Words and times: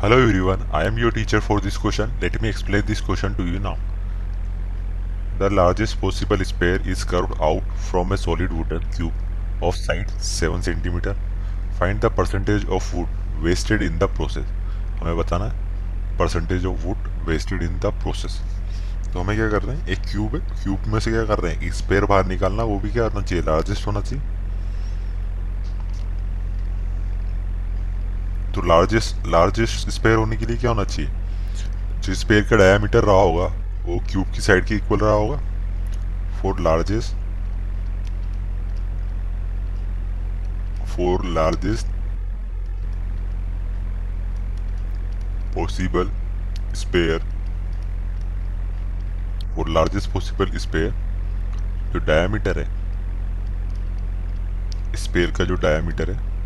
Hello 0.00 0.16
everyone, 0.16 0.60
I 0.72 0.84
am 0.86 0.96
your 0.96 1.10
teacher 1.10 1.40
for 1.40 1.60
this 1.60 1.76
question. 1.76 2.12
Let 2.22 2.40
me 2.40 2.48
explain 2.48 2.82
this 2.86 3.00
question 3.00 3.34
to 3.34 3.44
you 3.44 3.58
now. 3.58 3.76
The 5.40 5.50
largest 5.50 6.00
possible 6.00 6.44
sphere 6.44 6.80
is 6.86 7.02
curved 7.02 7.34
out 7.40 7.64
from 7.88 8.12
a 8.12 8.16
solid 8.16 8.52
wooden 8.52 8.84
cube 8.92 9.12
of 9.60 9.74
side 9.74 10.12
7 10.20 10.60
cm. 10.60 11.16
Find 11.80 12.00
the 12.00 12.10
percentage 12.10 12.68
of 12.68 12.94
wood 12.94 13.08
wasted 13.42 13.82
in 13.82 13.98
the 13.98 14.08
process. 14.20 14.46
हमें 15.00 15.16
बताना 15.16 15.50
है 15.50 16.16
percentage 16.18 16.66
of 16.66 16.86
wood 16.86 17.10
wasted 17.28 17.62
in 17.62 17.78
the 17.78 17.92
process 18.04 18.40
तो 19.12 19.20
हमें 19.20 19.36
क्या 19.36 19.48
कर 19.50 19.62
रहे 19.62 19.76
हैं 19.76 19.86
एक 19.96 20.06
क्यूब 20.12 20.34
है 20.36 20.40
क्यूब 20.62 20.86
में 20.92 21.00
से 21.00 21.10
क्या 21.10 21.24
कर 21.32 21.38
रहे 21.38 21.54
हैं 21.54 21.72
स्पेयर 21.82 22.04
बाहर 22.14 22.26
निकालना 22.36 22.70
वो 22.70 22.78
भी 22.86 22.90
क्या 22.90 23.08
करना 23.08 23.22
चाहिए 23.22 23.44
लार्जेस्ट 23.44 23.86
होना 23.86 24.00
चाहिए 24.00 24.22
तो 28.58 28.62
लार्जेस्ट 28.66 29.26
लार्जेस्ट 29.26 29.88
स्पेयर 29.88 30.16
होने 30.16 30.36
के 30.36 30.46
लिए 30.46 30.56
क्या 30.56 30.70
होना 30.70 30.84
चाहिए? 30.84 31.10
जो 32.02 32.14
स्पेयर 32.14 32.44
का 32.44 32.56
डायामीटर 32.56 33.04
रहा 33.04 33.16
होगा, 33.16 33.44
वो 33.84 33.98
क्यूब 34.10 34.30
की 34.32 34.40
साइड 34.40 34.64
के 34.64 34.74
इक्वल 34.74 34.98
रहा 34.98 35.12
होगा? 35.12 35.36
For 36.38 36.60
largest 36.60 37.14
for 40.88 41.24
largest 41.34 41.86
possible 45.54 46.10
sphere 46.74 47.18
for 49.56 49.68
largest 49.68 50.10
possible 50.12 50.58
sphere 50.58 50.90
जो 51.92 51.98
डायामीटर 52.06 52.58
है 52.58 52.66
स्पेयर 54.96 55.30
का 55.30 55.44
जो 55.44 55.54
डायामीटर 55.54 56.10
है 56.10 56.37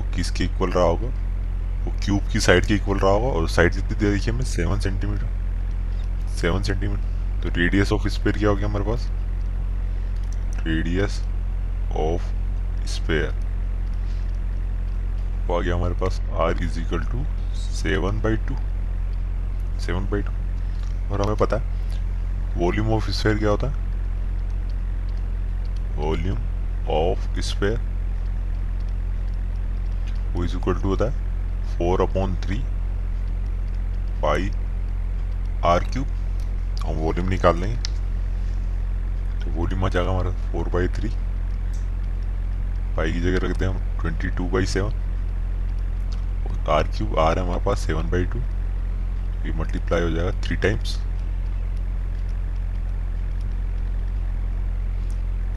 वो 0.00 0.14
किसके 0.16 0.44
इक्वल 0.44 0.70
रहा 0.70 0.84
होगा? 0.84 1.08
वो 1.84 1.92
क्यूब 2.04 2.28
की 2.32 2.40
साइड 2.40 2.66
के 2.66 2.74
इक्वल 2.74 2.98
रहा 2.98 3.10
होगा 3.10 3.28
और 3.38 3.48
साइड 3.48 3.74
कितनी 3.74 3.94
दे 3.98 4.14
रखी 4.14 4.24
है 4.24 4.32
हमें 4.32 4.44
सेवन 4.44 4.80
सेंटीमीटर 4.80 6.28
सेवन 6.36 6.62
सेंटीमीटर 6.62 7.42
तो 7.42 7.48
रेडियस 7.56 7.92
ऑफ़ 7.92 8.08
स्पेयर 8.08 8.38
क्या 8.38 8.48
हो 8.48 8.56
गया 8.56 8.66
हमारे 8.66 8.84
पास? 8.84 9.06
रेडियस 10.66 11.20
ऑफ़ 11.96 12.22
स्पेयर 12.86 13.30
वो 15.46 15.58
आ 15.58 15.62
गया 15.62 15.74
हमारे 15.74 15.94
पास 15.94 16.20
R 16.40 16.62
is 16.62 16.80
equal 16.80 17.04
to 17.04 17.24
seven 17.58 18.20
by 18.20 18.36
two 18.48 18.56
seven 19.80 20.10
by 20.10 20.22
two 20.22 21.12
और 21.12 21.22
हमें 21.22 21.36
पता 21.36 21.56
है 21.56 21.62
वॉल्यूम 22.56 22.92
ऑफ़ 22.92 23.10
स्पेयर 23.10 23.38
क्या 23.38 23.50
होता 23.50 23.66
है? 23.66 23.74
वॉल्यूम 25.96 26.38
ऑफ़ 26.90 27.40
स्पेयर 27.40 27.78
वो 30.34 30.44
इज़ 30.44 30.56
इक्वल 30.56 30.74
टू 30.74 30.88
होता 30.88 31.04
है 31.04 31.12
four 31.76 32.00
upon 32.02 32.36
three 32.42 32.58
pi 34.22 34.50
R 35.66 35.84
cube 35.92 36.06
हम 36.86 36.94
वॉल्यूम 36.96 37.28
निकाल 37.28 37.58
लेंगे। 37.60 37.76
तो 39.40 39.50
वॉल्यूम 39.52 39.84
आ 39.84 39.88
जाएगा 39.88 40.10
हमारा 40.10 40.30
फोर 40.52 40.68
बाई 40.68 40.88
थ्री 40.98 41.08
पाई 42.96 43.12
की 43.12 43.20
जगह 43.20 43.46
रखते 43.46 43.64
हैं 43.64 43.72
हम 43.72 44.00
twenty 44.00 44.28
two 44.36 44.48
by 44.50 44.66
seven 44.66 44.92
R 46.70 46.88
cube 46.96 47.18
R 47.18 47.38
है 47.38 47.44
हमारे 47.44 47.64
पास 47.64 47.78
सेवन 47.86 48.10
बाई 48.10 48.24
टू 48.32 48.38
ये 48.38 49.52
मल्टीप्लाई 49.58 50.02
हो 50.02 50.10
जाएगा 50.10 50.40
थ्री 50.42 50.56
टाइम्स 50.64 50.96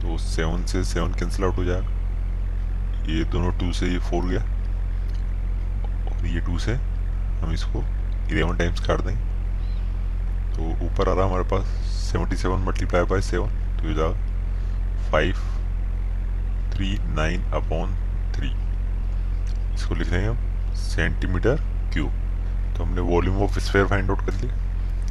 तो 0.02 0.16
सेवन 0.20 0.64
से 0.66 0.82
सेवन 0.84 1.12
कैंसिल 1.20 1.44
आउट 1.44 1.56
हो 1.56 1.64
जाएगा। 1.64 1.90
ये 3.08 3.24
दोनों 3.32 3.52
टू 3.58 3.72
से 3.72 3.86
ये 3.86 3.98
फोर 4.00 4.24
गया। 4.24 4.42
ये 6.34 6.40
टू 6.40 6.58
से, 6.58 6.74
हम 7.40 7.52
इसको 7.52 7.84
इलेवन 8.30 8.56
टाइम्स 8.56 8.80
काट 8.86 9.00
देंगे। 9.00 9.32
तो 10.54 10.62
ऊपर 10.86 11.08
आ 11.08 11.12
रहा 11.14 11.24
हमारे 11.26 11.44
पास 11.50 11.64
seventy 11.92 12.36
seven 12.36 12.60
multiply 12.64 13.04
by 13.10 13.20
seven 13.22 13.48
तो 13.78 13.88
ये 13.88 13.94
जाएगा 13.94 15.10
five 15.10 15.34
three 16.74 16.88
nine 17.14 17.42
upon 17.54 17.94
three 18.34 18.48
इसको 19.74 19.94
लिख 19.94 20.08
देंगे 20.08 20.26
हम 20.26 20.74
सेंटीमीटर 20.76 21.56
क्यूब 21.92 22.12
तो 22.76 22.84
हमने 22.84 23.00
volume 23.02 23.42
of 23.44 23.58
sphere 23.58 23.86
find 23.86 24.10
out 24.10 24.24
कर 24.26 24.34
लिया। 24.34 24.54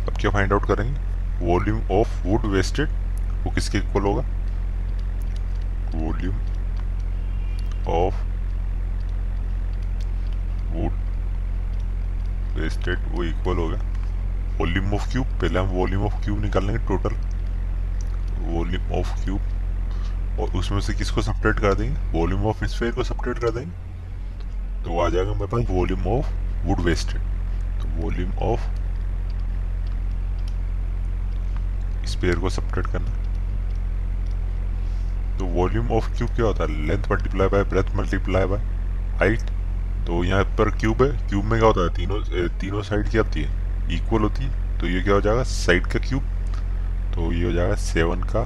अब 0.06 0.18
क्या 0.20 0.32
फाइंड 0.32 0.54
आउट 0.54 0.66
करेंगे? 0.68 1.00
वॉल्यूम 1.46 1.82
ऑफ़ 1.92 2.28
वुड 2.28 2.46
वेस्टेड 2.54 2.90
वो 3.44 3.52
किसके 3.52 3.78
इक्वल 3.78 4.04
होगा? 4.04 4.22
वॉल्यूम 5.96 6.36
ऑफ़ 7.94 8.16
वुड 10.74 10.92
वेस्टेड 12.64 13.00
वो 13.12 13.24
इक्वल 13.24 13.58
होगा 13.58 13.78
वॉल्यूम 14.60 14.94
ऑफ़ 14.94 15.12
क्यूब 15.12 15.28
पहले 15.42 15.60
हम 15.60 15.68
वॉल्यूम 15.70 16.04
ऑफ़ 16.06 16.24
क्यूब 16.24 16.42
निकाल 16.42 16.66
लेंगे 16.66 16.86
टोटल 16.88 17.16
वॉल्यूम 18.46 18.92
ऑफ़ 19.00 19.24
क्यूब 19.24 20.40
और 20.40 20.56
उसमें 20.58 20.80
से 20.82 20.94
किसको 20.94 21.22
सेपरेट 21.22 21.60
कर 21.60 21.74
देंगे? 21.74 21.96
वॉल्यूम 22.12 22.46
ऑफ़ 22.48 22.64
स्फेयर 22.66 22.92
को 22.92 23.04
सेपरेट 23.04 23.40
कर 23.40 23.50
देंगे। 23.52 23.72
तो 24.84 25.00
आ 25.00 25.08
जाएगा 25.10 25.34
मेरे 25.34 25.48
पास 25.48 25.66
वॉल्यूम 25.70 26.08
ऑफ़ 26.10 26.32
वुड 26.66 26.80
वेस्टेड 26.86 27.22
तो 27.82 27.88
वॉल्यूम 28.02 28.32
ऑफ़ 28.44 28.62
स्पेयर 32.08 32.40
को 32.40 32.50
सेपरेट 32.50 32.88
करना। 32.88 33.12
तो 35.38 35.46
वॉल्यूम 35.54 35.92
ऑफ़ 35.92 36.12
क्यूब 36.18 36.30
क्या 36.30 36.46
होता 36.46 36.64
है? 36.64 36.88
Length 36.88 37.12
multiply 37.12 37.48
by 37.48 37.64
breadth 37.64 37.96
multiply 37.96 38.46
by 38.46 38.62
height 39.20 39.53
तो 40.08 40.24
यहाँ 40.24 40.44
पर 40.58 40.70
क्यूब 40.70 41.02
है 41.04 41.10
क्यूब 41.30 41.46
में 41.46 41.60
क्या 41.60 41.68
होता 41.68 41.82
है? 41.82 41.90
तीनों 41.96 42.20
तीनों 42.60 42.82
साइड 42.82 43.10
क्या 43.10 43.22
होती 43.22 43.44
है। 43.44 43.96
इक्वल 43.96 44.22
होती 44.22 44.44
है 44.44 44.80
तो 44.80 44.88
ये 44.88 45.02
क्या 45.02 45.14
हो 45.14 45.22
जाएगा? 45.22 45.44
साइड 45.44 45.88
का 45.88 46.00
क्यूब 46.00 46.24
तो 47.16 47.32
ये 47.34 47.46
हो 47.46 47.52
जाएगा 47.52 47.76
सेवन 47.76 48.24
का 48.34 48.42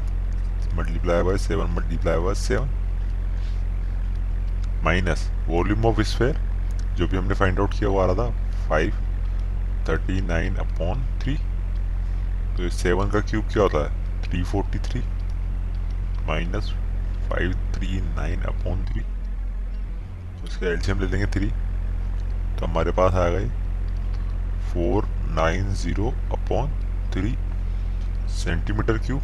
multiply 0.76 1.22
by 1.24 1.38
seven 1.38 1.72
multiply 1.72 2.20
by 2.20 2.36
seven 2.36 2.70
minus 4.84 5.30
volume 5.48 5.86
of 5.86 6.02
sphere 6.02 6.38
जो 6.96 7.08
भी 7.08 7.18
हमने 7.18 7.36
फाइंड 7.36 7.60
आउट 7.60 7.72
किया 7.72 7.90
वो 7.90 8.00
आ 8.00 8.06
रहा 8.06 8.16
था 8.16 8.68
five 8.70 8.94
thirty 9.90 10.22
nine 10.22 10.56
upon 10.56 11.06
three 11.20 11.36
तो 12.58 12.70
सेवन 12.70 13.10
का 13.10 13.20
क्यूब 13.22 13.46
क्या 13.46 13.64
होता 13.64 13.84
है? 13.84 14.22
Three 14.24 14.44
forty 14.44 14.80
three 14.80 15.02
minus 16.28 16.72
five 17.30 17.54
three 17.76 18.00
nine 18.02 18.42
upon 18.42 18.86
three 18.86 19.02
उसका 20.48 20.68
एल्शियम 20.68 21.00
ले 21.00 21.08
लेंगे 21.08 21.26
थ्री 21.32 21.48
तो 22.60 22.66
हमारे 22.66 22.92
पास 23.00 23.14
आ 23.16 23.28
गई 23.30 23.50
four 24.68 25.06
nine 25.32 25.74
zero 25.76 26.10
upon 26.34 26.72
three 27.14 27.36
centimetre 28.36 28.98
cube 29.08 29.22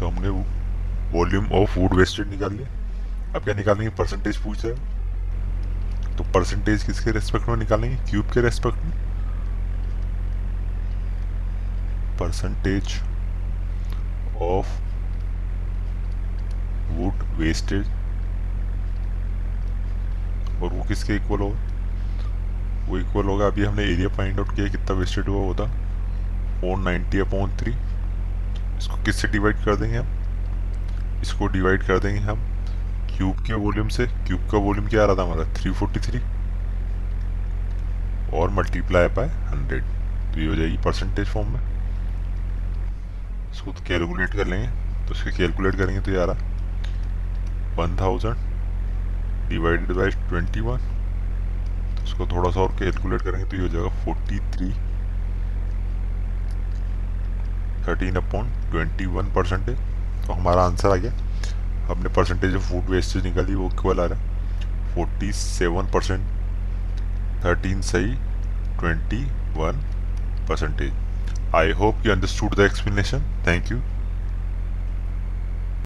तो 0.00 0.08
हमने 0.08 0.28
वॉल्यूम 1.18 1.46
ऑफ़ 1.52 1.78
वुड 1.78 1.94
वेस्टेड 1.94 2.28
निकाल 2.30 2.52
लिया। 2.52 3.34
अब 3.36 3.44
क्या 3.44 3.54
निकालेंगे 3.54 3.94
परसेंटेज 3.96 4.36
पूछ 4.36 4.64
रहे 4.64 4.74
तो 6.16 6.24
परसेंटेज 6.32 6.82
किसके 6.84 7.10
रेस्पेक्ट 7.10 7.48
में 7.48 7.56
निकालेंगे? 7.56 7.96
क्यूब 8.10 8.30
के 8.32 8.40
रेस्पेक्ट 8.40 8.84
में। 8.84 8.92
परसेंटेज 12.18 12.84
ऑफ़ 14.42 14.68
वुड 16.92 17.22
वेस्टेड 17.38 17.84
और 20.62 20.72
वो 20.72 20.84
किसके 20.88 21.16
इक्वल 21.16 21.40
होगा? 21.40 21.58
वो 22.86 22.98
इक्वल 22.98 23.24
होगा, 23.26 23.46
अभी 23.46 23.64
हमने 23.64 23.82
एरिया 23.84 24.08
फाइंड 24.16 24.38
आउट 24.38 24.54
किया 24.56 24.68
कितना 24.68 24.96
वेस्टेड 24.98 25.28
हुआ 25.28 25.44
होता 25.46 25.64
फोर 26.60 26.78
नाइन्टी 26.78 27.18
अपॉन 27.18 27.56
थ्री 27.58 27.72
इसको 28.78 29.02
किससे 29.04 29.28
डिवाइड 29.28 29.64
कर 29.64 29.76
देंगे 29.76 29.96
हम? 29.96 31.20
इसको 31.22 31.46
डिवाइड 31.48 31.82
कर 31.86 31.98
देंगे 31.98 32.20
हम 32.20 32.40
क्यूब 33.08 33.42
के 33.46 33.54
वॉल्यूम 33.54 33.88
से। 33.88 34.06
क्यूब 34.06 34.48
का 34.52 34.58
वॉल्यूम 34.58 34.86
क्या 34.88 35.02
आ 35.02 35.06
रहा 35.06 35.16
था 35.16 35.22
हमारा? 35.22 35.52
थ्री 35.54 35.70
फोर्टी 35.72 36.00
थ्री 36.00 36.20
और 38.38 38.50
मल्टीप्लाई 38.50 39.08
बाय 39.16 39.28
हंड्रेड 39.48 39.82
तो 40.34 40.40
ये 40.40 40.46
हो 40.46 40.54
जाएगी 40.54 40.76
परसेंटेज 40.84 41.26
फॉर्म 41.28 41.48
में। 41.48 41.60
इसको 43.52 43.72
तो 43.72 43.84
कैलकुलेट 43.88 44.30
कर 44.30 44.46
लेंगे। 44.46 44.68
तो 45.06 45.14
इसके 45.14 45.36
कैलकुलेट 45.36 45.74
करेंगे 45.74 46.00
तो 46.00 46.12
यार 46.12 46.30
one 47.76 47.96
thousand 48.00 48.36
divided 49.52 49.96
by 49.96 50.10
twenty 50.28 50.60
one 50.60 50.78
तो 51.96 52.02
उसको 52.04 52.26
थोड़ा 52.26 52.50
सा 52.50 52.60
और 52.60 52.76
कैलकुलेट 52.78 53.22
करेंगे 53.22 53.44
तो 53.44 53.56
ये 53.56 53.62
हो 53.62 53.68
जाएगा 53.68 54.04
forty 54.04 54.38
three 54.52 54.70
thirteen 57.86 58.16
upon 58.16 58.50
twenty 58.70 59.06
one 59.14 59.32
percentage 59.34 59.78
तो 60.26 60.32
हमारा 60.32 60.64
आंसर 60.64 60.88
आ 60.88 60.96
गया. 60.96 61.12
हमने 61.86 62.08
परसेंटेज 62.14 62.54
ऑफ़ 62.56 62.68
फ़ूड 62.68 62.90
वेस्टेज 62.90 63.24
निकाली, 63.24 63.54
वो 63.54 63.68
इक्वल 63.70 64.00
आ 64.00 64.04
रहा 64.06 64.18
है. 64.18 64.94
फोर्टी 64.94 65.32
सेवन 65.32 65.90
परसेंट 65.92 66.22
थर्टीन 67.44 67.80
सही 67.82 68.14
twenty 68.80 69.22
one 69.56 69.80
percentage 70.48 71.54
I 71.56 71.72
hope 71.80 72.06
you 72.06 72.12
understood 72.12 72.54
the 72.56 72.60
explanation 72.60 73.20
thank 73.46 73.72
you 73.72 73.78